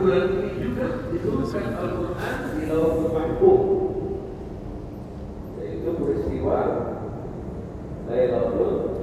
[0.00, 3.62] bulan ini juga diturunkan Al-Quran di laut Mahfuz
[5.56, 6.58] yaitu peristiwa
[8.06, 8.95] Lailatul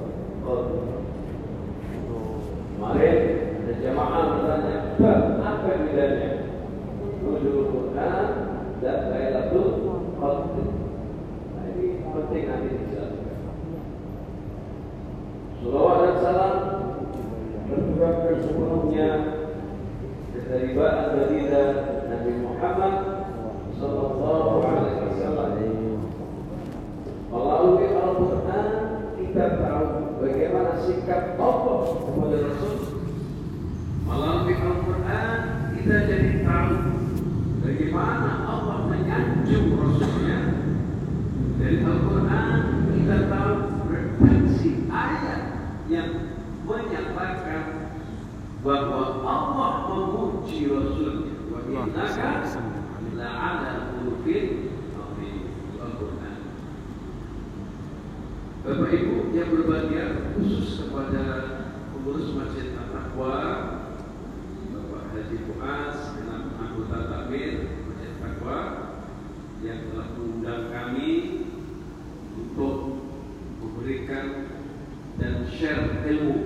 [76.08, 76.36] ilmu.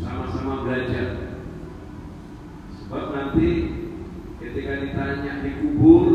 [0.00, 1.36] Sama-sama belajar.
[2.80, 3.50] Sebab nanti
[4.40, 6.06] ketika ditanya di kubur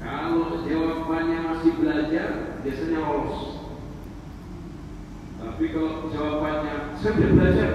[0.00, 3.38] kalau jawabannya masih belajar biasanya lolos.
[5.40, 7.72] Tapi kalau jawabannya saya belajar.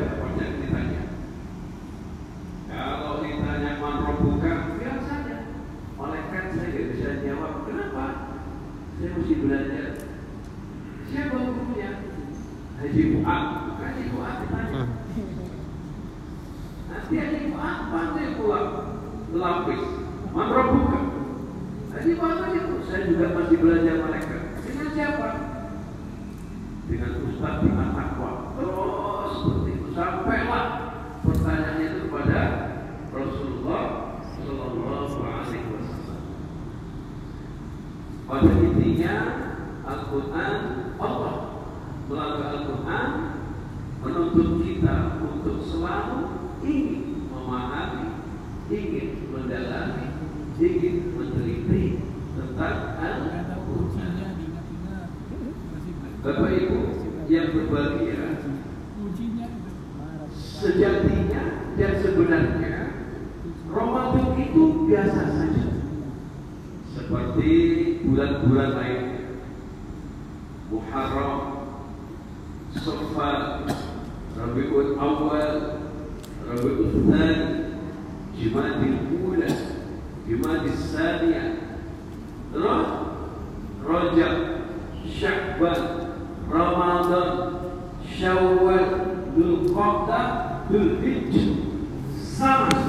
[68.65, 68.97] بدر
[70.71, 71.39] محرم.
[72.75, 73.59] صفة
[74.41, 75.61] ربيع الأول
[76.51, 77.65] ربيع الثاني
[78.41, 79.47] جماد الأولى
[80.29, 81.53] جماد الثانية
[83.87, 84.37] رجب
[85.19, 85.83] شعبان
[86.51, 87.51] رمضان
[88.19, 88.85] شوال
[89.37, 91.41] ذو القعدة ذو الحجة
[92.21, 92.84] سنة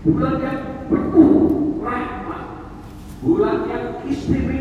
[0.00, 2.44] bulan yang penuh rahmat,
[3.20, 4.59] bulan yang istimewa.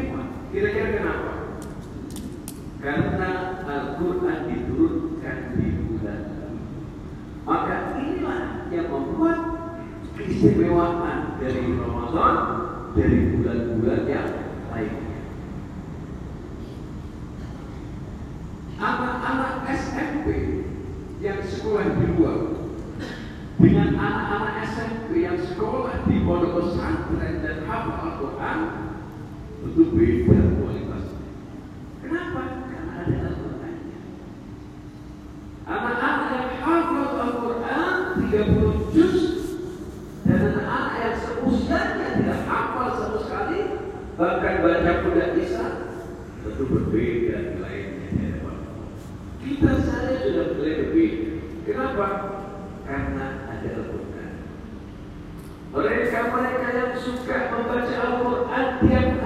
[56.99, 59.18] suka membaca Al-Quran tiap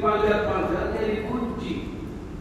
[0.00, 1.72] pagar-pagarnya dikunci.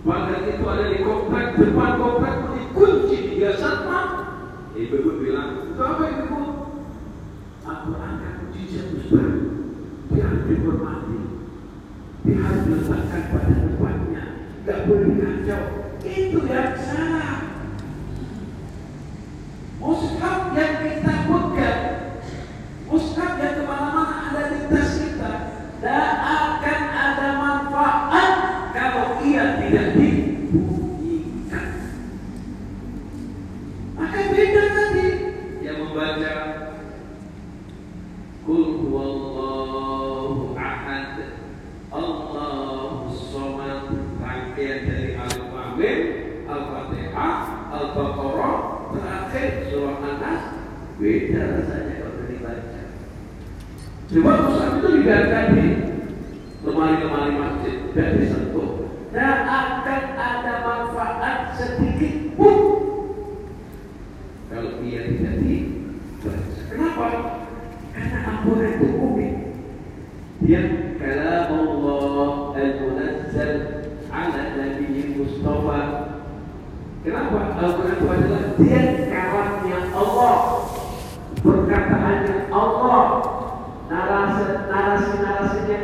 [0.02, 4.10] Pagar itu ada di komplek, depan komplek dikunci, tiga satpam.
[4.74, 6.42] Ibu-ibu bilang, itu apa ibu?
[7.68, 9.32] Aku angkat mujizat Ustaz.
[10.10, 11.20] Dia harus dihormati.
[12.24, 14.24] Dia harus diletakkan pada tempatnya.
[14.64, 15.64] Gak boleh kacau.
[16.00, 16.69] Itu ya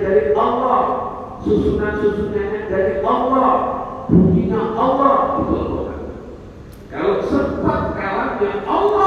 [0.05, 0.81] dari Allah
[1.41, 3.49] susunan-susunannya dari Allah
[4.05, 6.01] bunyinya Allah itu Al-Quran
[6.93, 9.04] kalau sempat kalahnya Allah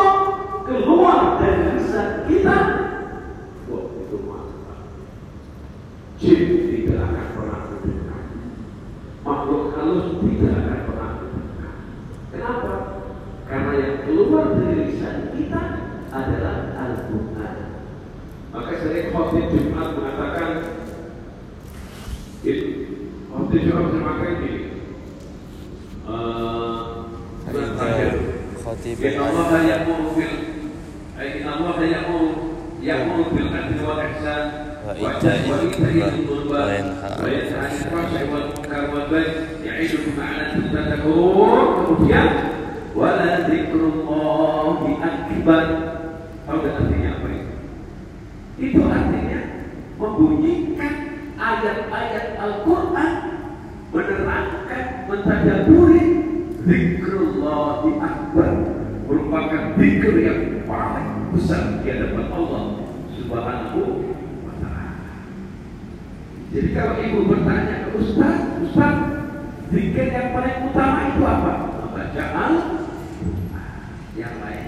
[74.28, 74.66] yang lain.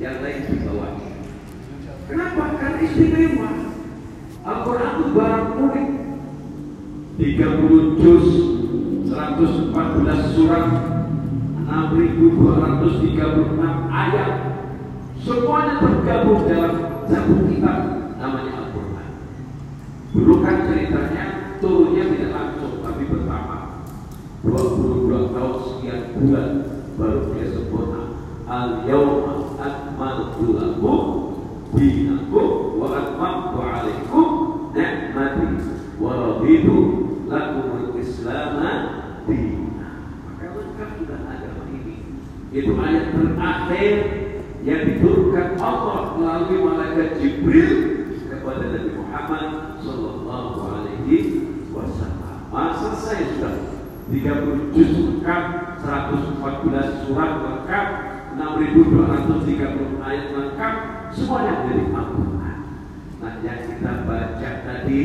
[0.00, 0.96] Yang lain di bawah
[2.08, 2.56] kenapa?
[2.56, 3.50] karena istimewa.
[4.46, 5.88] Al-Quran itu barang unik
[7.18, 8.26] 30 juz
[9.10, 9.74] 114
[10.38, 10.70] surat
[11.66, 14.30] 6236 ayat.
[15.18, 17.78] Semuanya tergabung dalam satu kitab
[18.22, 19.08] namanya Al-Quran.
[20.14, 21.15] Bukan ceritanya
[43.66, 43.98] takdir
[44.62, 47.70] yang diturunkan Allah melalui malaikat Jibril
[48.30, 49.46] kepada Nabi Muhammad
[49.82, 51.18] Sallallahu Alaihi
[51.74, 52.46] Wasallam.
[52.54, 53.54] Masa saya sudah
[54.06, 55.42] 30 juz lengkap,
[55.82, 57.86] 114 surat lengkap,
[58.38, 60.74] 6.230 ayat lengkap,
[61.10, 62.58] semuanya dari Al-Quran.
[63.18, 65.00] Nah, yang kita baca tadi,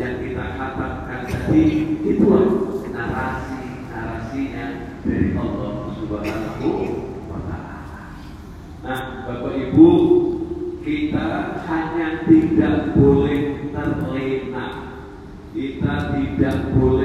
[0.00, 1.64] yang kita katakan tadi,
[2.00, 2.48] itulah
[2.88, 4.66] narasi-narasinya
[5.04, 6.39] dari Allah Subhanahu
[16.38, 16.99] that will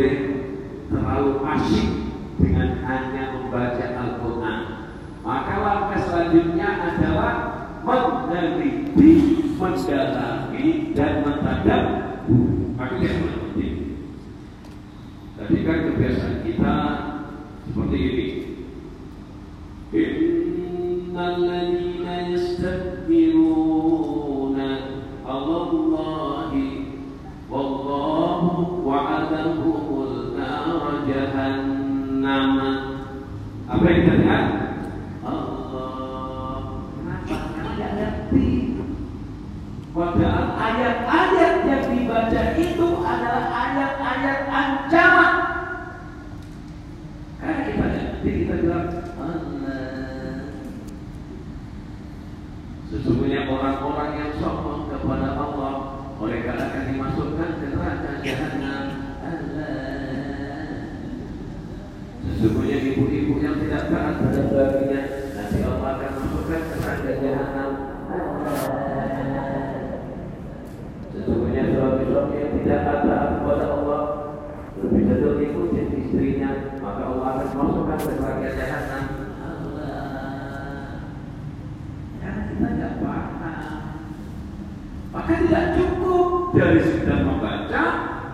[86.56, 87.84] dari sekedar membaca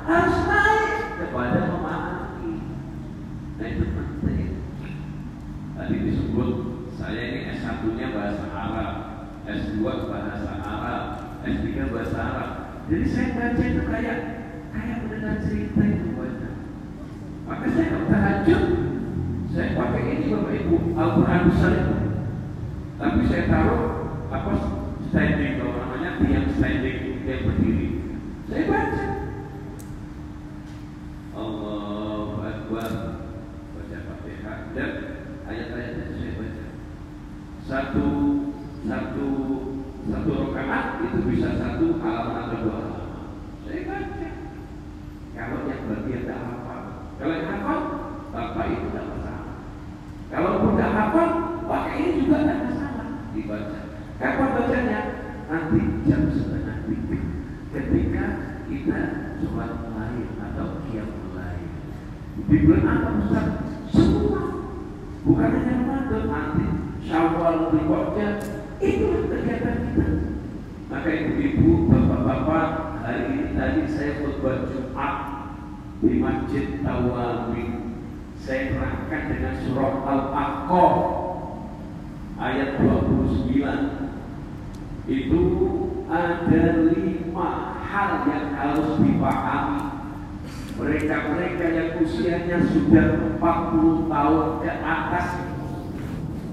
[0.05, 2.53] harus naik kepada memahami.
[3.57, 4.49] Nah itu penting.
[5.73, 6.49] Tadi disebut
[7.01, 8.91] saya ini S1-nya bahasa Arab,
[9.49, 11.01] S2 bahasa Arab,
[11.41, 12.49] S3 bahasa Arab.
[12.93, 14.17] Jadi saya baca itu kayak
[14.69, 16.49] kayak mendengar cerita itu baca.
[17.49, 18.63] Maka saya kalau tahajud,
[19.49, 21.95] saya pakai ini Bapak Ibu Al-Quran besar itu.
[23.01, 23.81] Tapi saya taruh
[24.29, 24.51] apa
[25.09, 28.00] standing namanya tiang standing yang berdiri.
[28.51, 29.03] Saya baca.
[34.71, 34.91] Dan
[35.47, 36.11] ayat-ayatnya.
[37.71, 38.07] Satu
[38.83, 39.27] satu
[40.11, 40.31] satu
[41.07, 43.31] itu bisa satu halaman atau dua halaman.
[43.63, 44.29] Saya baca.
[45.31, 46.81] Kalau yang bagian tidak hafal,
[47.15, 47.79] kalau yang hafal,
[48.35, 49.55] bapak itu tidak masalah.
[50.27, 51.29] Kalau tidak hafal,
[51.71, 53.79] pakai ini juga tidak masalah dibaca.
[54.19, 54.99] Kapan bacanya?
[55.47, 57.19] Nanti jam setengah tiga
[57.71, 58.25] ketika
[58.67, 58.99] kita
[59.39, 61.69] sholat lain atau kiam lain.
[62.51, 63.47] Di bulan apa Ustaz?
[63.95, 64.43] Semua.
[65.21, 66.65] Bukan hanya Ramadan, nanti
[67.05, 68.29] Syawal berikutnya
[68.81, 70.07] itulah kegiatan kita.
[70.91, 72.67] Maka ibu-ibu, bapak-bapak,
[73.05, 75.15] hari ini tadi saya khutbah Jumat
[76.01, 77.65] di Masjid Tawawi.
[78.41, 80.95] Saya terangkan dengan surah Al-Aqaf
[82.41, 84.01] ayat 29
[85.05, 85.41] itu
[86.09, 87.49] ada lima
[87.85, 90.01] hal yang harus dipahami
[90.81, 95.27] mereka-mereka yang usianya sudah 40 tahun ke atas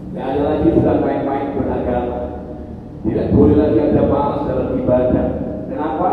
[0.09, 2.19] tidak ada lagi sudah main-main beragama
[3.07, 5.27] tidak boleh lagi ada malas dalam ibadah
[5.69, 6.11] kenapa?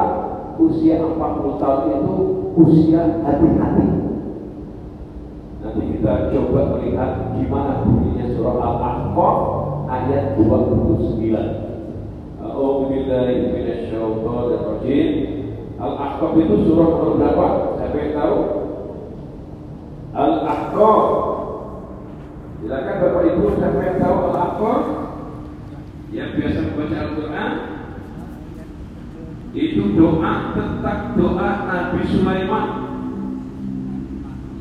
[0.56, 2.14] usia 40 tahun itu
[2.56, 3.88] usia hati-hati
[5.66, 9.38] nanti kita coba melihat gimana bunyinya surah Al-Ahqaf
[9.90, 11.34] ayat 29.
[12.42, 15.10] A'udzu billahi minasyaitonir rajim.
[15.76, 17.48] Al-Ahqaf itu surah berapa?
[17.82, 18.38] Siapa yang tahu?
[20.16, 21.06] Al-Ahqaf.
[22.65, 24.83] Silakan Bapak Ibu siapa yang tahu Al-Ahqaf?
[26.11, 27.53] Yang biasa membaca Al-Qur'an
[29.51, 32.69] itu doa tentang doa Nabi Sulaiman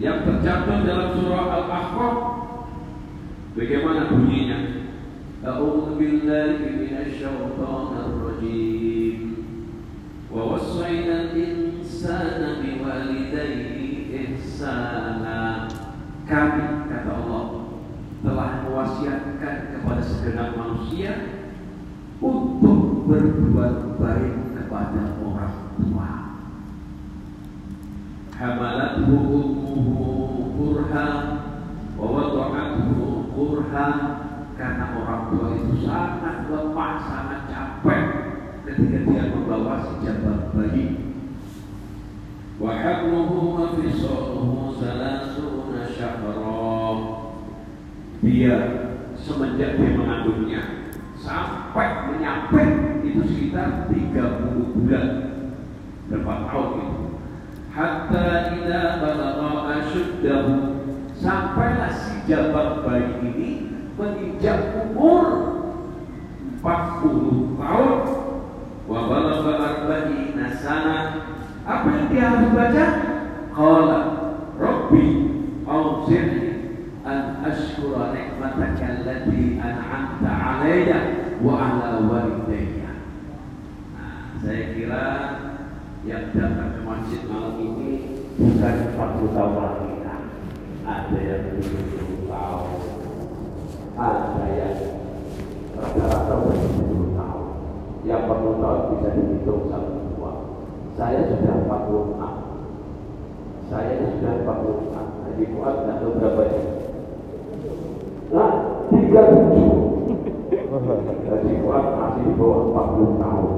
[0.02, 2.16] yang tercantum dalam surah Al-Ahqaf
[3.54, 4.60] bagaimana bunyinya
[5.40, 9.20] أعوذ بالله من الشيطان الرجيم
[10.36, 13.80] ووصينا الإنسان بوالديه
[14.20, 15.40] إحسانا
[16.28, 16.83] kami
[20.25, 21.13] segenap manusia
[22.25, 26.13] untuk berbuat baik kepada orang tua.
[28.33, 31.09] Hamalathu ummuhu kurha
[32.01, 33.89] wa wada'athu kurha
[34.57, 38.03] karena orang tua itu sangat lemah, sangat capek
[38.65, 41.05] ketika dia membawa si jabat bayi.
[42.57, 42.81] Wa
[44.81, 46.33] salasuna syahra.
[48.25, 48.84] Dia
[49.25, 50.61] semenjak dia mengandungnya
[51.17, 52.63] sampai menyampe
[53.01, 55.09] itu sekitar 30 bulan
[56.13, 57.03] berapa tahun itu.
[57.73, 58.27] Hatta
[58.61, 59.51] idza balagha
[59.81, 60.53] ashuddahu
[61.17, 63.51] sampailah si jabat bayi ini
[63.97, 65.25] menginjak umur
[66.61, 68.01] 40 tahun.
[68.85, 70.99] Wa balagha arba'ina sana.
[71.65, 72.87] Apa yang dia harus baca?
[73.57, 74.01] Qala
[74.61, 75.07] rabbi
[75.65, 76.44] awzi'ni
[77.15, 80.99] an ashkura ni'mataka allati an'amta 'alayya
[81.39, 82.91] wa 'ala walidayya
[84.43, 85.05] Saya kira
[86.05, 87.91] yang datang ke masjid malam ini
[88.37, 89.91] bukan 40 tahun lagi.
[90.85, 92.69] Ada yang 70 tahun,
[93.97, 94.77] ada yang
[95.73, 97.47] rata-rata 70 tahun.
[98.05, 100.33] Yang 40 tahun bisa dihitung satu dua.
[100.93, 102.21] Saya sudah 46.
[103.73, 105.25] Saya sudah 46.
[105.25, 106.61] Haji Fuad tidak tahu berapa ya?
[108.33, 108.53] Nah,
[108.89, 110.25] 37.
[111.25, 113.53] Jadi kuat masih di bawah 40 tahun.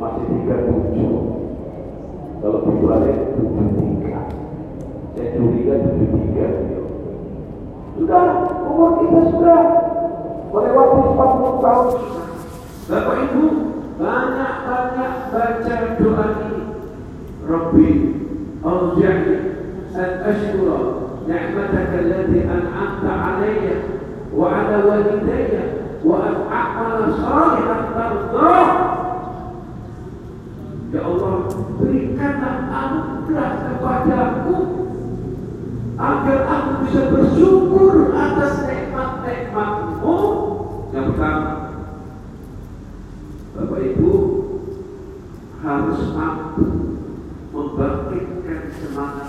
[0.00, 2.40] Masih 37.
[2.40, 4.20] Kalau dibalik 73.
[5.12, 6.48] Saya curiga 73.
[6.64, 6.84] Gitu.
[8.00, 8.24] Sudah,
[8.64, 9.60] umur kita sudah
[10.48, 11.88] melewati 40 tahun.
[12.90, 13.44] Bapak Ibu,
[14.00, 16.60] banyak-banyak baca doa ini.
[17.44, 17.88] Rabbi,
[18.64, 19.36] Auzani,
[19.94, 23.65] an ashkura نعمتك التي أنعمت علي
[24.35, 25.47] وعلى والدي
[26.05, 28.95] وأن أعمل صالحا ترضاه
[30.95, 34.57] Ya Allah, berikanlah anugerah kepadaku
[35.99, 40.17] agar aku bisa bersyukur atas nikmat-nikmatmu.
[40.95, 41.51] Yang pertama,
[43.59, 44.13] Bapak Ibu
[45.59, 46.67] harus mampu
[47.51, 49.28] membangkitkan semangat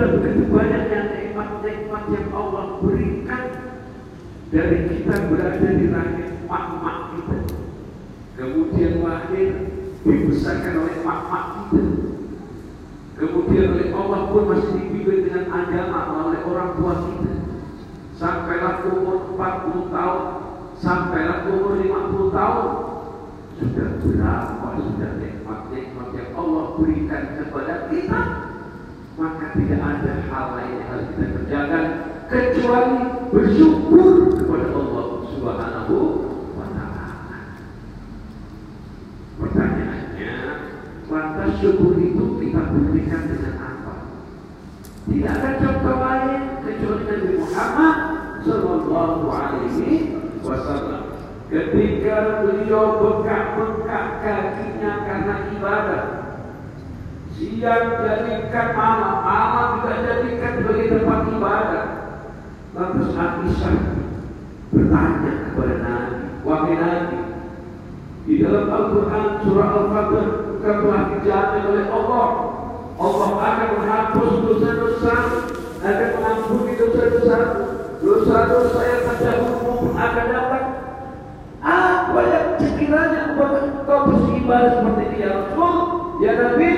[0.00, 3.44] Sudah begitu banyaknya nikmat-nikmat yang Allah berikan
[4.48, 7.36] dari kita berada di rahim mak-mak kita.
[8.32, 11.84] Kemudian lahir dibesarkan oleh mak-mak kita.
[13.12, 17.32] Kemudian oleh Allah pun masih dibimbing dengan agama oleh orang tua kita.
[18.16, 20.24] Sampailah umur 40 tahun
[20.80, 22.68] sampailah umur 50 tahun
[23.60, 28.49] sudah berapa sudah nikmat-nikmat yang Allah berikan kepada kita
[29.20, 31.84] maka tidak ada hal lain yang harus kita kerjakan
[32.32, 35.96] kecuali bersyukur kepada Allah Subhanahu
[36.56, 37.40] wa taala.
[39.36, 40.34] Pertanyaannya,
[41.12, 43.94] lantas syukur itu kita buktikan dengan apa?
[45.04, 47.96] Tidak ada contoh lain kecuali Nabi Muhammad
[48.40, 49.88] Sallallahu Alaihi
[50.40, 51.04] Wasallam.
[51.52, 56.29] Ketika beliau bengkak-bengkak kakinya karena ibadah,
[57.60, 61.86] siang jadikan malam, malam juga jadikan sebagai tempat ibadah.
[62.72, 63.76] Lantas Aisyah
[64.72, 67.18] bertanya kepada Nabi, wahai Nabi,
[68.24, 72.28] di dalam Al-Quran surah Al-Fatih bukan telah dijamin oleh Allah.
[73.00, 75.16] Allah akan menghapus dosa-dosa,
[75.84, 77.38] akan mengampuni dosa-dosa,
[78.00, 80.66] dosa-dosa yang terdahulu akan datang.
[81.60, 85.76] Apa yang sekiranya engkau beribadah seperti ya Rasul,
[86.24, 86.72] ya Nabi?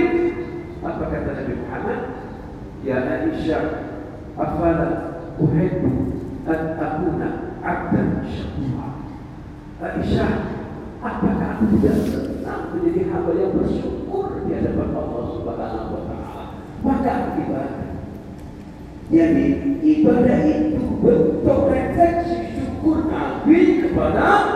[0.93, 2.01] Apa kata Nabi Muhammad?
[2.85, 3.65] Ya Aisyah,
[4.37, 4.89] afala
[5.41, 5.91] uhibbu
[6.45, 7.29] an akuna
[7.65, 8.89] abdan syakura.
[9.81, 10.33] Aisyah,
[11.01, 16.45] apakah aku tidak senang menjadi hamba yang bersyukur di hadapan Allah Subhanahu wa taala?
[16.85, 17.91] Maka ibadah.
[19.09, 19.47] Jadi
[19.81, 24.53] ibadah itu bentuk refleksi syukur Nabi kepada Allah.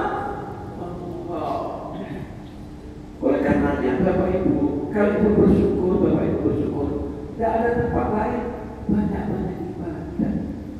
[3.27, 6.89] Oleh karenanya Bapak Ibu, kalau Ibu bersyukur, Bapak Ibu bersyukur,
[7.35, 8.43] tidak ada tempat lain.
[8.87, 10.33] Banyak-banyak ibadah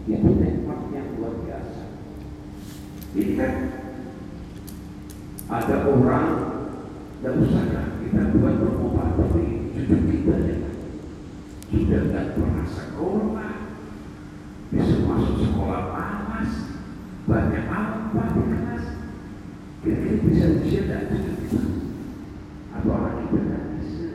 [0.07, 1.83] yang bernikmat yang luar biasa.
[3.19, 3.53] Ini kan
[5.47, 6.29] ada orang
[7.19, 10.57] tidak usahlah kita buat berubah tapi cucu kita ya
[11.71, 13.53] sudah tidak pernah sekolah
[14.71, 16.53] bisa masuk sekolah malas
[17.27, 18.85] banyak apa di kelas?
[19.83, 21.63] Kira-kira bisa usia tidak cucu kita
[22.75, 24.09] atau orang kita tidak bisa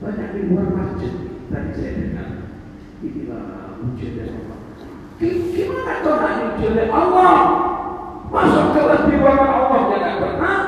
[0.00, 1.14] banyak di luar masjid
[1.48, 2.28] tadi saya dengar
[3.02, 4.54] inilah dari Allah
[5.18, 7.38] gimana kau nak Allah.
[8.34, 8.66] Masuk
[9.06, 10.58] di ruangan Allah jangan pernah.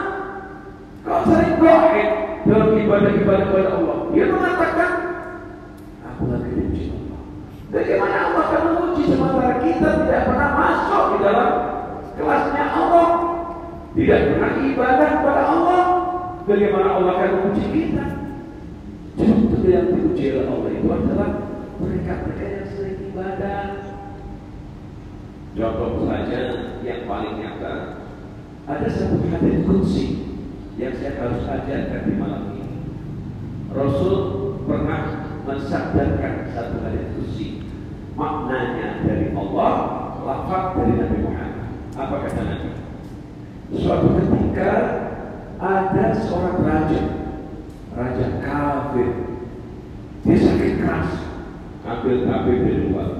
[1.02, 2.08] Kau sering doain
[2.46, 3.98] dalam ibadah-ibadah kepada Allah.
[4.14, 4.90] Dia mengatakan
[6.06, 7.20] aku lagi diuji Allah.
[7.74, 11.50] Bagaimana Allah akan menguji sementara kita tidak pernah masuk di dalam
[12.14, 13.08] kelasnya Allah?
[13.96, 15.82] Tidak pernah ibadah kepada Allah?
[16.46, 18.04] Bagaimana Allah akan menguji kita?
[19.16, 21.30] Justru yang diuji oleh Allah itu adalah
[21.80, 23.60] mereka-mereka yang sering ibadah
[25.56, 26.40] Contoh saja
[26.84, 28.04] yang paling nyata
[28.68, 30.36] ada satu hadis kunci
[30.76, 32.84] yang saya harus ajarkan di malam ini.
[33.72, 34.16] Rasul
[34.68, 37.64] pernah mensadarkan satu hadis kunci
[38.12, 39.74] maknanya dari Allah,
[40.28, 41.68] lafaz dari Nabi Muhammad.
[41.96, 42.70] Apa kata Nabi?
[43.80, 44.72] Suatu ketika
[45.56, 47.02] ada seorang raja,
[47.96, 49.08] raja kafir,
[50.20, 51.10] dia sakit keras,
[51.86, 52.16] ambil
[52.66, 53.10] dari luar.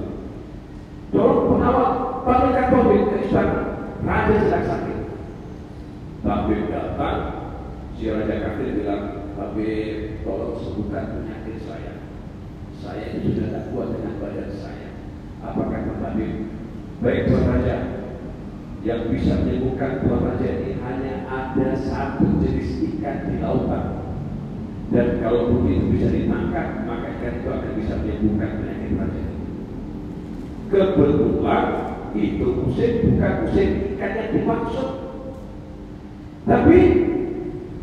[1.15, 1.89] Tolong pengawal
[2.27, 3.57] panggilkan pemimpin ke istana.
[4.03, 4.99] raja sedang sakit.
[6.21, 7.19] Tabib datang,
[7.95, 11.93] si raja kafir bilang, Tabib tolong sembuhkan penyakit saya.
[12.77, 14.89] Saya ini sudah tak kuat dengan badan saya.
[15.41, 15.87] Apa kata?
[16.97, 17.77] Baik Tuan Raja,
[18.81, 23.96] yang bisa menyembuhkan Tuan Raja ini hanya ada satu jenis ikan di lautan.
[24.87, 29.23] Dan kalau begitu bisa ditangkap, maka ikan itu akan bisa menyembuhkan penyakit ini.
[30.67, 31.65] Kebetulan
[32.15, 34.89] itu musim bukan musim ikan yang dimaksud.
[36.47, 36.79] Tapi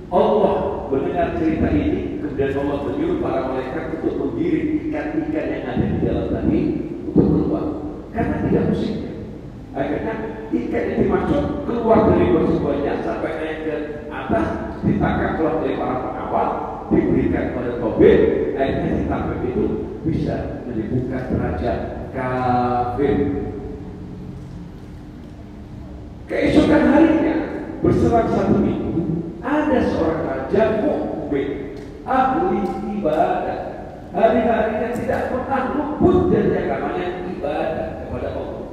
[0.09, 0.57] Allah
[0.89, 6.27] mendengar cerita ini, kemudian Allah menyuruh para malaikat untuk menggiring ikan-ikan yang ada di dalam
[6.33, 6.61] tadi
[7.13, 7.65] untuk keluar.
[8.17, 9.13] Karena tidak musimnya.
[9.75, 10.15] Akhirnya
[10.49, 13.75] ikan yang dimaksud keluar dari semuanya sampai naik ke
[14.09, 14.47] atas,
[14.87, 16.49] ditangkap oleh para pengawal,
[16.93, 18.21] diberikan pada Tobit,
[18.59, 19.65] akhirnya ditangkap itu
[20.05, 21.73] bisa menyembuhkan raja
[22.13, 23.17] kafir.
[26.25, 27.37] Keesokan harinya
[27.85, 29.03] berselang satu minggu
[29.45, 32.61] ada seorang raja mukmin ahli
[33.01, 33.61] ibadah.
[34.15, 38.65] Hari-harinya tidak pernah luput dari agamanya ibadah kepada Allah.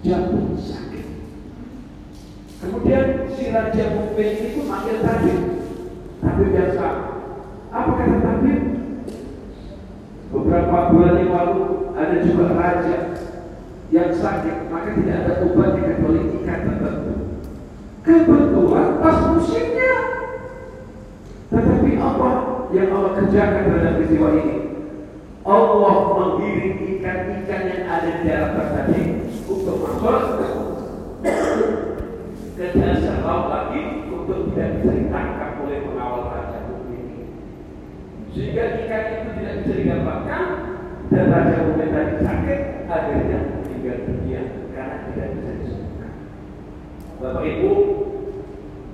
[0.00, 1.06] Jatuh sakit.
[2.64, 5.40] Kemudian si raja mukmin itu manggil tabib
[6.18, 7.17] tabib yang sama
[7.68, 8.60] apa kata tabib
[10.32, 11.62] beberapa bulan yang lalu
[11.96, 12.96] ada juga raja
[13.88, 17.18] yang sakit maka tidak ada obat kecuali ikan tertentu
[18.08, 19.94] kebetulan pas musimnya.
[21.48, 22.28] Tetapi apa
[22.72, 24.56] yang Allah kerjakan pada peristiwa ini?
[25.48, 29.00] Allah mengirim ikan-ikan yang ada di dalam tadi
[29.48, 30.20] untuk masuk
[32.52, 34.92] ke dasar lagi untuk tidak bisa
[35.64, 36.58] oleh pengawal raja
[36.92, 37.32] ini
[38.38, 40.42] sehingga ikan itu tidak bisa digambarkan
[41.10, 46.12] dan raja mungkin tadi sakit akhirnya meninggal dunia karena tidak bisa disembuhkan.
[47.18, 47.72] Bapak Ibu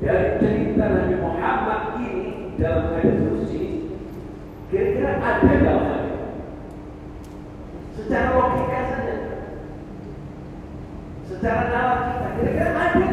[0.01, 2.13] dari cerita Nabi Muhammad ini
[2.57, 3.63] dalam hadis kursi
[4.73, 6.03] kira-kira ada dalam
[8.01, 9.17] secara logika saja.
[11.29, 13.07] Secara nalar kita kira-kira ada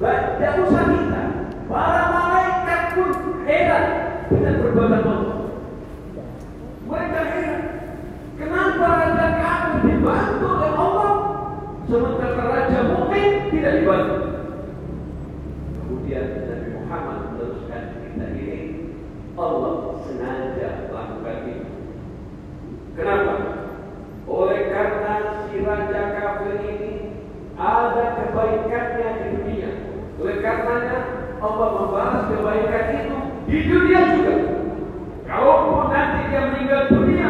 [0.00, 1.22] tidak usah kita
[1.68, 3.10] para malaikat pun
[3.44, 5.36] heran dengan perbuatan Allah
[6.86, 7.60] mereka heran
[8.38, 11.10] kenapa raja kami dibantu oleh Allah
[11.90, 14.16] sementara raja mukmin tidak dibantu?
[15.74, 18.58] Kemudian Nabi Muhammad meneruskan cerita ini
[19.34, 19.74] Allah
[20.06, 21.70] sengaja melakukan itu.
[22.94, 23.34] Kenapa?
[24.30, 25.14] Oleh karena
[25.46, 26.92] si raja kafir ini
[27.58, 29.70] ada kebaikannya di dunia.
[30.22, 30.98] Oleh karenanya
[31.42, 33.19] Allah membalas kebaikan itu
[33.50, 34.34] di dunia juga.
[35.26, 37.28] Kalaupun nanti dia meninggal dunia,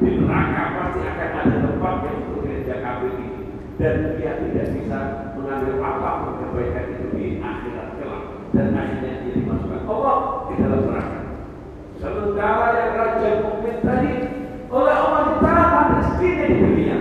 [0.00, 3.40] di neraka pasti akan ada tempat yang gereja kafir ini.
[3.78, 4.98] Dan dia tidak bisa
[5.38, 8.24] mengambil apa pun kebaikan itu di akhirat kelak.
[8.56, 10.16] Dan akhirnya dia dimasukkan Allah
[10.48, 11.20] di dalam neraka.
[12.00, 14.12] Sementara yang raja mungkin tadi
[14.68, 16.98] oleh Allah ditahan rezekinya di dunia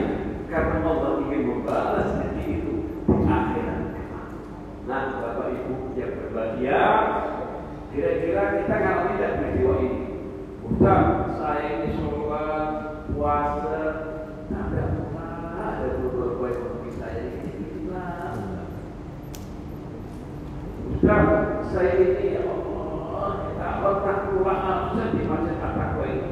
[0.48, 2.74] karena Allah ingin membalas rezeki itu
[3.08, 3.80] di akhirat.
[4.88, 6.84] Nah, Bapak Ibu yang berbahagia,
[7.98, 10.06] kira-kira kita ngalami tidak peristiwa ini?
[10.70, 11.06] Ustaz,
[11.42, 12.70] saya ini sholat,
[13.10, 13.82] puasa,
[14.54, 14.84] ada
[15.58, 17.90] ada beberapa ekonomi saya ini
[20.94, 21.26] Ustaz,
[21.74, 26.32] saya ini ya Allah, kita pernah keluar harusnya di masjid takwa ini.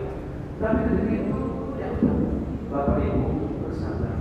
[0.62, 1.42] Tapi begitu,
[1.82, 1.90] ya
[2.70, 3.26] Bapak Ibu
[3.66, 4.14] bersabar.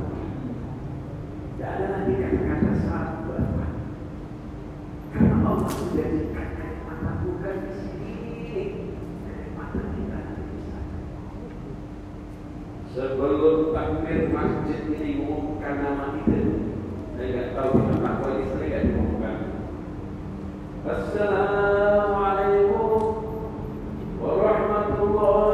[1.61, 3.45] Tidak ada lagi kata-kata sabar.
[5.13, 8.15] Karena Allah menjadikan kata bukan di sini,
[9.57, 10.99] mata kita di sana.
[13.95, 16.67] Sebelum takmir masjid ini mengumumkan nama itu,
[17.15, 19.55] saya nggak tahu kenapa ini sering nggak diumumkan.
[20.83, 22.91] Assalamualaikum
[24.19, 25.54] warahmatullahi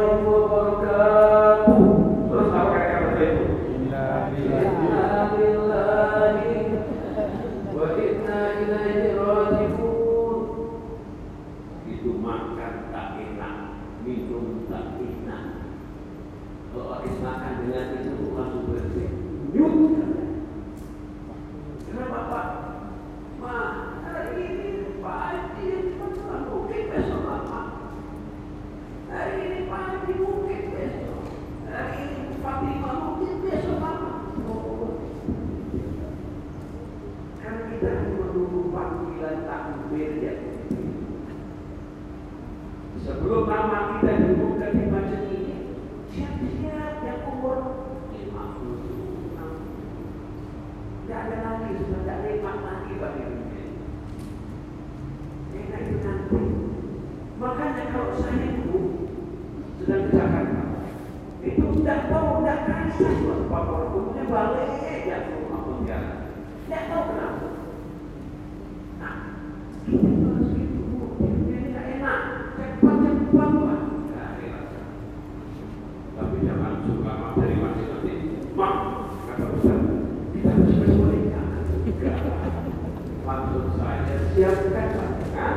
[84.61, 85.57] dilakukan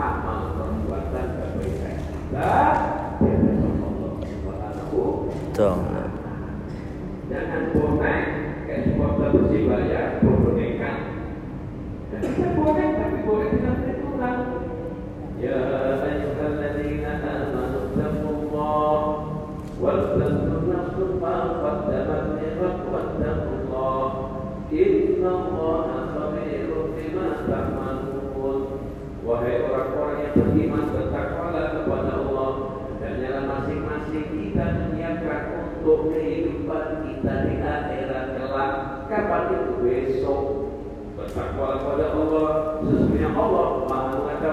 [0.00, 1.96] amal perbuatan kebaikan
[2.32, 3.10] Allah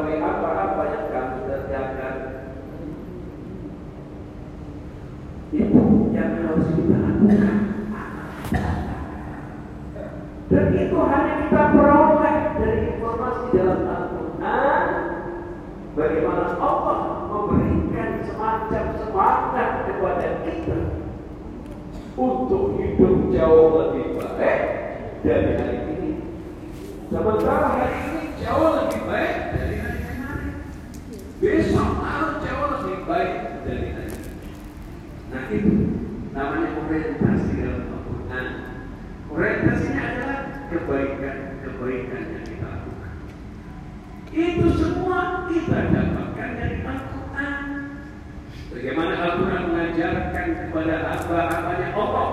[0.06, 2.16] apa-apa yang kamu kerjakan.
[5.50, 5.84] Itu
[6.14, 7.57] yang harus kita lakukan.
[39.48, 43.14] prioritasnya adalah kebaikan kebaikan yang kita lakukan.
[44.28, 47.64] Itu semua kita dapatkan dari Al-Quran.
[48.76, 51.90] Bagaimana Al-Quran mengajarkan kepada hamba-hambanya?
[51.96, 52.30] Allah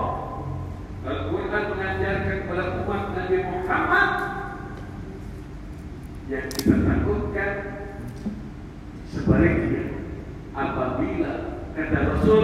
[1.07, 4.09] Al-Quran mengajarkan kepada umat Nabi Muhammad
[6.27, 7.53] yang kita takutkan
[9.07, 9.83] sebaliknya.
[10.55, 11.33] Apabila
[11.75, 12.43] kata Rasul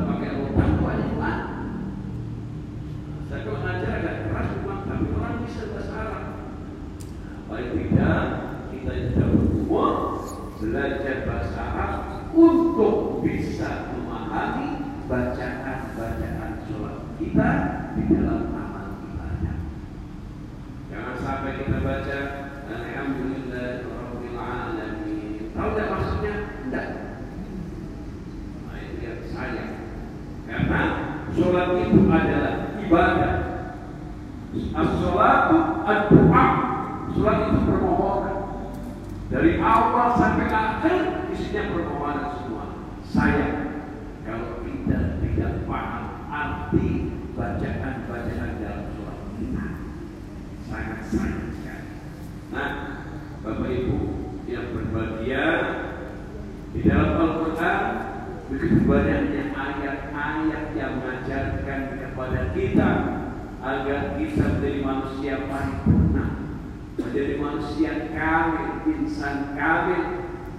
[69.21, 70.01] insan kamil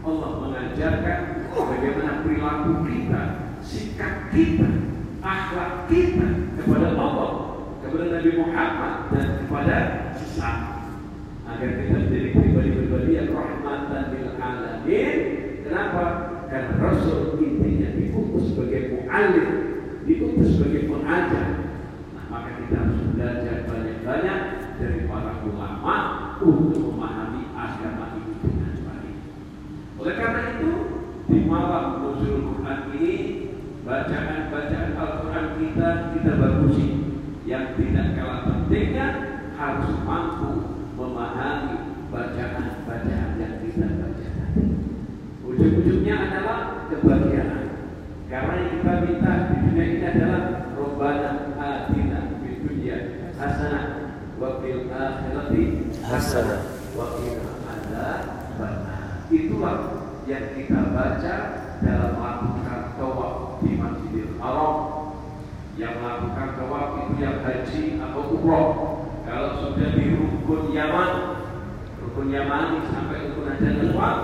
[0.06, 3.22] Allah mengajarkan bagaimana perilaku kita,
[3.58, 4.70] sikap kita,
[5.18, 7.30] akhlak kita kepada Allah,
[7.82, 9.76] kepada Nabi Muhammad dan kepada
[10.14, 10.94] sesama.
[11.42, 15.18] Agar kita menjadi pribadi-pribadi yang rahmatan lil alamin.
[15.66, 16.02] Kenapa?
[16.46, 19.50] Karena Rasul intinya diutus sebagai mu'alim,
[20.06, 21.46] diutus sebagai pengajar.
[22.14, 24.38] Nah, maka kita harus belajar banyak-banyak
[24.78, 25.96] dari para ulama
[26.38, 26.91] untuk
[30.02, 30.72] Oleh karena itu,
[31.30, 33.14] di malam nuzul Quran ini,
[33.86, 36.86] bacaan-bacaan Al-Quran kita kita bagusi.
[37.46, 39.06] Yang tidak kalah pentingnya
[39.54, 44.30] harus mampu memahami bacaan-bacaan yang kita baca.
[45.46, 47.62] Ujung-ujungnya adalah kebahagiaan.
[48.26, 50.42] Karena yang kita minta di dunia ini adalah
[50.74, 51.30] Robbana
[51.62, 52.96] atina di dunia
[53.38, 53.86] hasanah
[54.34, 55.62] wa fil akhirati
[56.02, 59.02] hasanah wa qina adzabannar.
[59.32, 59.91] Itulah
[60.26, 61.36] yang kita baca
[61.82, 64.76] dalam melakukan tawaf di Masjidil Haram.
[65.74, 68.68] Yang melakukan tawaf itu yang haji atau umroh.
[69.26, 71.10] Kalau sudah di rukun Yaman
[72.02, 74.16] rukun Yaman sampai rukun aja lewat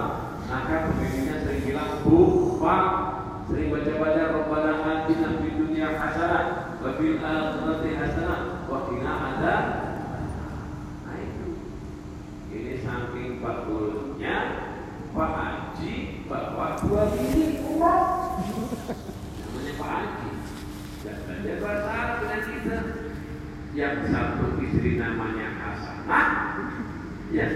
[0.45, 2.19] maka pemimpinnya sering bilang bu
[2.61, 2.85] pak
[3.49, 6.45] sering baca-baca Rabbana haji nabi dunia hasanah
[6.85, 9.57] wa fil akhirati hasanah wa ada
[11.09, 11.49] nah itu.
[12.53, 14.37] Ini samping bagulnya
[15.17, 15.31] Pak
[23.79, 26.51] yang satu istri namanya Hasanah,
[27.31, 27.55] yang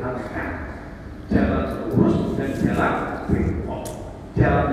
[0.00, 0.50] diharamkan
[1.28, 2.94] jalan lurus dan jalan
[3.28, 3.84] bengkok.
[4.32, 4.66] Jalan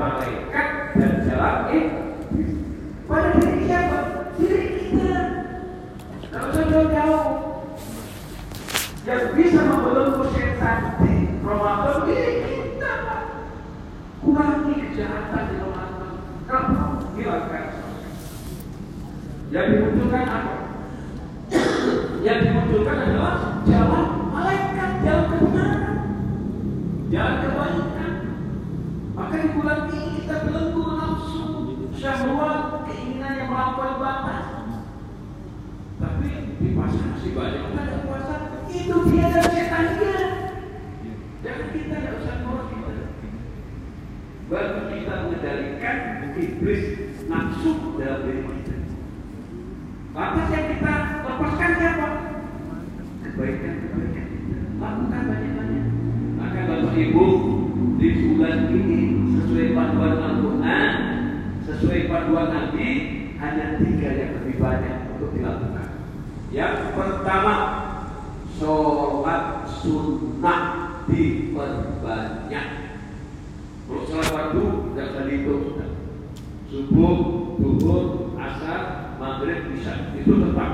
[79.78, 80.71] isya itu tetap.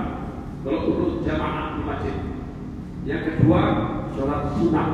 [0.64, 2.16] Kalau perlu jamaah di masjid.
[3.04, 3.62] Yang kedua,
[4.16, 4.90] sholat sunnah.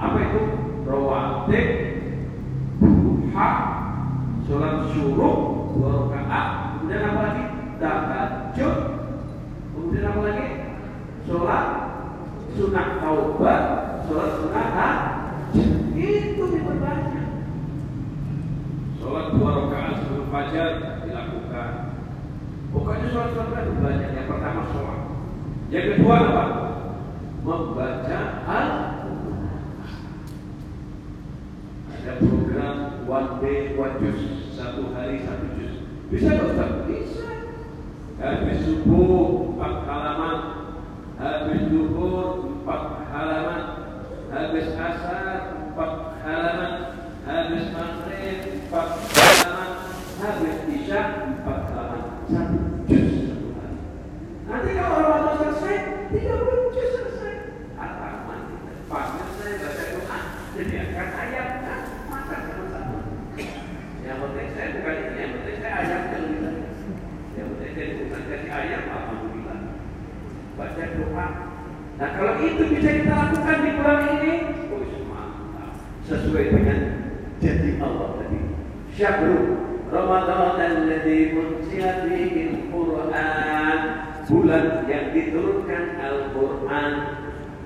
[0.00, 0.40] Apa itu?
[0.82, 1.68] Rawatib,
[2.80, 3.50] duha,
[4.48, 5.38] sholat syuruk,
[5.78, 7.44] dua rakaat, kemudian apa lagi?
[7.78, 8.76] Tahajud,
[9.76, 10.46] kemudian apa lagi?
[11.28, 11.66] Sholat
[12.56, 13.62] sunnah taubat,
[14.10, 15.56] sholat sunnah hajj.
[15.94, 17.26] Itu diperbanyak.
[18.98, 21.01] Sholat dua rakaat sebelum fajar.
[22.72, 24.10] Pokoknya sholat-sholat itu banyak.
[24.16, 25.00] Yang pertama sholat.
[25.68, 26.44] Yang kedua apa?
[27.42, 28.68] Membaca al
[32.02, 35.86] Ada program one day one juz satu hari satu juz.
[36.10, 36.86] Bisa Ustaz?
[36.90, 37.30] Bisa.
[38.22, 40.38] Habis subuh empat halaman,
[41.18, 43.62] habis duhur empat halaman,
[44.30, 45.92] habis asar empat
[46.22, 46.72] halaman,
[47.26, 49.70] habis maghrib empat halaman,
[50.22, 51.02] habis isya
[51.34, 53.78] empat halaman, satu juz satu hari.
[54.62, 55.76] Nanti kalau Ramadan selesai,
[56.14, 57.34] tiga puluh juz selesai.
[57.74, 60.18] Halaman depannya saya baca doa,
[60.54, 61.80] jadi angkat ayat, kan?
[62.06, 63.00] maka sama-sama.
[64.06, 66.56] Yang penting saya bukan ini, yang penting saya ayat yang banyak.
[67.34, 69.58] Yang penting saya bukan kasih ayat, alhamdulillah.
[70.54, 71.26] Baca doa.
[71.98, 74.32] Nah kalau itu bisa kita lakukan di bulan ini,
[74.70, 75.70] oh mantap.
[76.06, 76.80] Sesuai dengan
[77.42, 78.38] janji Allah tadi.
[78.94, 79.42] Syahrul
[79.90, 83.80] Ramadan alladzi unzila fihi al-Qur'an.
[84.32, 86.92] Bulan yang diturunkan Al-Qur'an.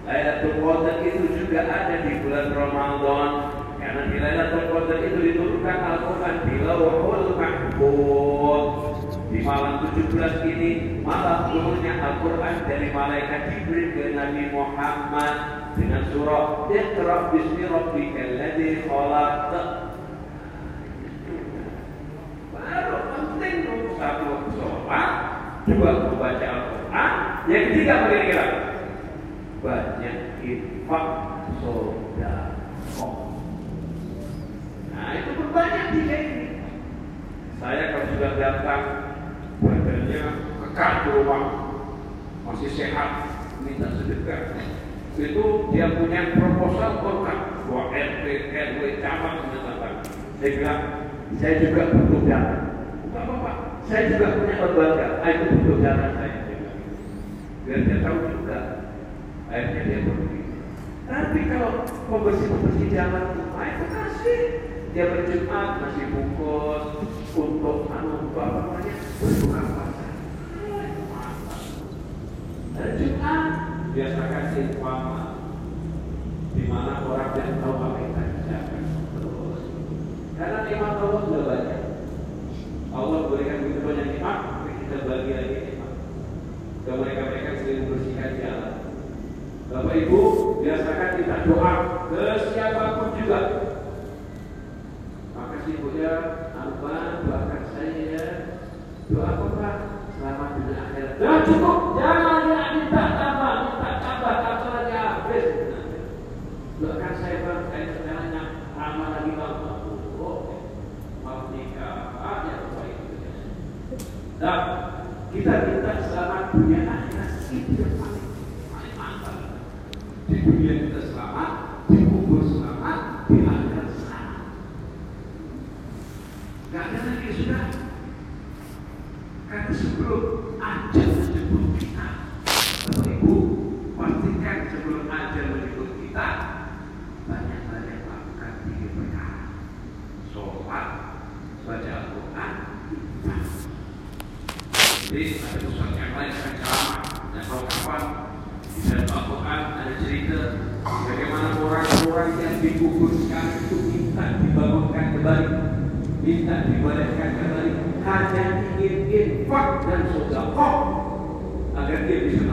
[0.02, 3.30] Lailatul Qadar itu juga ada di bulan Ramadan.
[3.78, 8.66] Karena di Lailatul Qadar itu diturunkan Al-Qur'an di Lauhul Mahfuz.
[9.26, 15.34] Di malam 17 ini malam turunnya Al-Quran dari malaikat Jibril ke Nabi Muhammad
[15.74, 19.50] dengan surah Iqra bismi rabbikal ladzi khalaq.
[22.54, 25.10] Baru penting nomor satu sholat,
[25.68, 27.12] dua membaca Al-Quran,
[27.46, 28.46] yang ketiga apa kira-kira?
[29.62, 31.06] Banyak infak
[31.62, 33.14] sodakoh.
[34.90, 36.46] Nah itu berbanyak tiga ini.
[37.56, 38.82] Saya kalau sudah datang
[39.62, 40.22] badannya
[40.60, 41.42] kekal di rumah
[42.46, 43.10] masih sehat
[43.64, 44.54] minta sedekah
[45.16, 49.92] itu dia punya proposal berkat buat RT RW camat menyatakan
[50.38, 50.80] saya bilang
[51.40, 52.54] saya juga butuh dana
[53.08, 53.52] bukan apa
[53.88, 56.25] saya juga punya lembaga ah, itu butuh dana saya
[57.66, 58.58] biar dia tahu juga
[59.50, 60.40] akhirnya dia pergi.
[61.06, 61.70] Tapi kalau
[62.06, 64.42] pembersih pembersih jalan itu kasih.
[64.96, 66.84] Dia berjumat masih bungkus
[67.36, 70.08] untuk anu apa namanya berbuka puasa.
[72.72, 73.44] Dan Jumat
[73.92, 75.20] biasakan infama
[76.56, 78.82] di mana orang yang tahu apa yang kita kerjakan
[79.20, 79.62] terus.
[80.40, 81.82] Karena nikmat Allah sudah banyak.
[82.96, 85.92] Allah berikan begitu banyak nikmat, tapi kita bagi lagi nikmat.
[86.88, 88.74] Ke mereka-mereka yang sering membersihkan jalan.
[90.04, 90.45] Bapak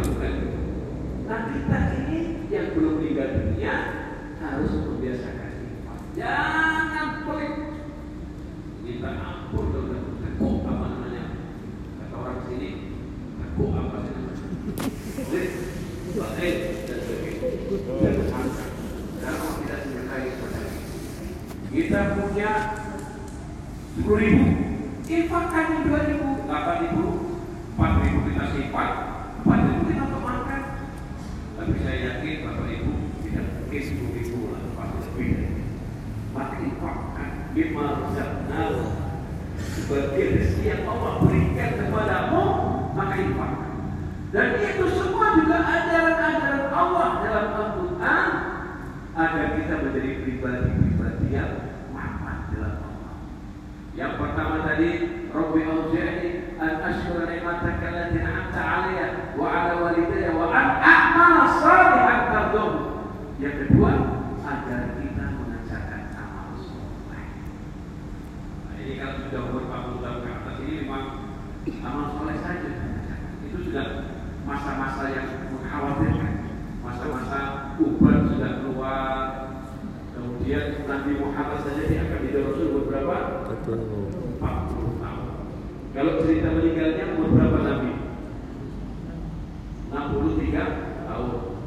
[0.04, 0.34] Tuhan.
[1.24, 2.20] Nah kita ini
[2.52, 3.76] yang belum meninggal dunia
[4.44, 5.78] harus membiasakan diri,
[6.20, 7.56] Jangan pelit.
[8.84, 10.00] Minta ampun dokter.
[10.20, 11.24] Tekuk apa namanya?
[12.04, 12.70] Kata orang sini,
[13.40, 14.46] aku apa sih namanya?
[15.24, 15.52] Pelit,
[16.12, 17.48] pelit dan sebagainya.
[18.04, 18.70] Dan angkat.
[19.24, 20.28] Dan kalau tidak dimintai
[21.74, 22.52] kita punya
[23.98, 24.53] sepuluh ribu
[85.94, 87.94] Kalau cerita meninggalnya umur berapa Nabi?
[89.94, 91.62] 63 tahun.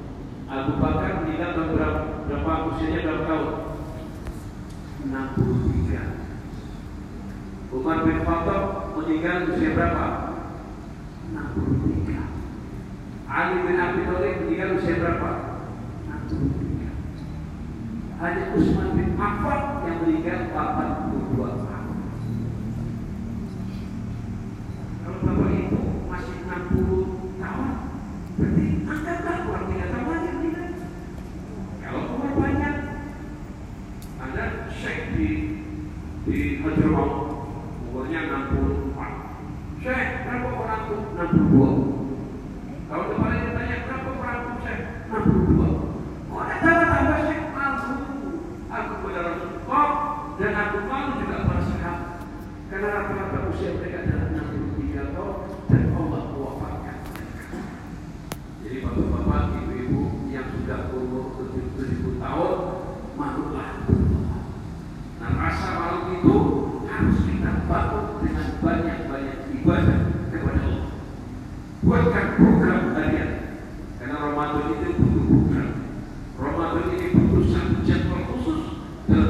[0.51, 3.51] Abu Bakar meninggal berapa, berapa usianya berapa tahun?
[5.07, 7.71] 63.
[7.71, 8.63] Umar bin Khattab
[8.99, 10.07] meninggal usia berapa?
[11.31, 13.31] 63.
[13.31, 15.63] Ali bin Abi Thalib meninggal usia berapa?
[16.11, 18.19] 63.
[18.19, 20.96] Hanya Utsman bin Affan yang meninggal 40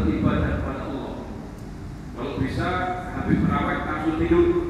[0.07, 1.15] beribadah kepada Allah.
[2.15, 2.69] Kalau bisa
[3.19, 4.66] habis merawat langsung tidur.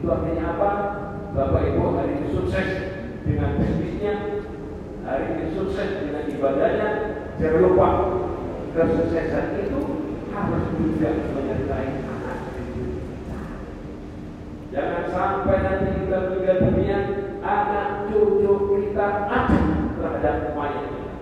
[0.00, 0.70] Itu artinya apa?
[1.36, 2.68] Bapak Ibu hari ini sukses
[3.28, 4.48] dengan bisnisnya,
[5.04, 6.88] hari ini sukses dengan ibadahnya.
[7.36, 7.88] Jangan lupa
[8.72, 9.80] kesuksesan itu
[10.32, 12.38] harus juga menyertai anak
[14.72, 16.98] Jangan sampai nanti kita tinggal dunia
[17.44, 19.66] anak cucu kita acuh
[20.00, 21.14] terhadap mayat kita.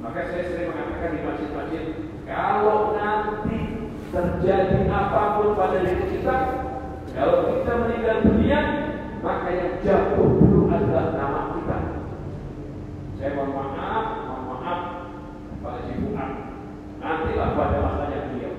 [0.00, 1.84] Maka saya sering mengatakan di masjid-masjid,
[2.24, 6.63] kalau nanti terjadi apa pun pada diri kita,
[7.14, 8.60] kalau kita meninggal dunia,
[9.22, 11.78] maka yang jatuh dulu adalah nama kita.
[13.14, 14.80] Saya mohon maaf, mohon maaf,
[15.62, 16.42] Pak Haji Nanti,
[16.98, 18.54] Nantilah pada masanya beliau.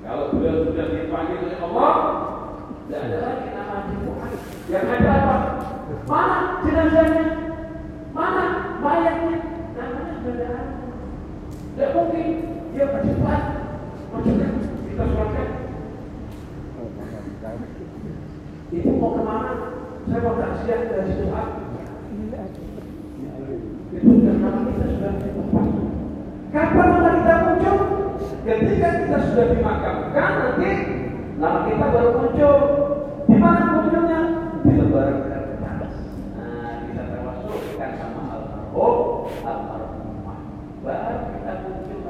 [0.00, 1.94] Kalau beliau sudah dipanggil oleh Allah,
[2.88, 3.96] tidak ada lagi nama Haji
[4.72, 5.36] Yang ada apa?
[6.08, 7.26] Mana jenazahnya?
[8.16, 8.44] Mana
[8.80, 9.36] mayatnya?
[9.76, 10.62] Namanya sudah ada.
[11.76, 12.26] Tidak mungkin
[12.72, 13.36] dia berjumpa.
[14.16, 14.48] Maksudnya
[14.88, 15.65] kita suarakan
[18.66, 19.52] Ibu mau ke mana?
[20.10, 21.30] Saya mau taksian dari situ
[23.94, 25.66] Itu karena kita sudah di tempat.
[26.50, 27.78] Kapan nama kita muncul?
[28.42, 30.70] Ketika kita sudah dimakamkan nanti
[31.38, 32.56] nama kita baru muncul.
[33.30, 34.20] Di mana munculnya?
[34.66, 35.94] Di lebaran kertas.
[36.34, 38.96] Nah, kita termasukkan sama almarhum,
[39.46, 40.38] almarhumah.
[40.82, 42.05] Baru kita muncul